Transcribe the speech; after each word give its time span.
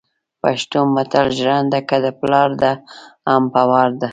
پښتو 0.41 0.79
متل 0.95 1.27
ژرنده 1.37 1.79
که 1.89 1.97
دپلار 2.05 2.49
ده 2.61 2.71
هم 3.29 3.43
په 3.53 3.61
وار 3.69 3.89
ده 4.01 4.09